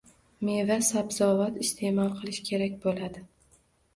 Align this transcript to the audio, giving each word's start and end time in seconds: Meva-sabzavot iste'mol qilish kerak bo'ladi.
Meva-sabzavot 0.47 1.59
iste'mol 1.65 2.09
qilish 2.21 2.39
kerak 2.47 2.79
bo'ladi. 2.87 3.23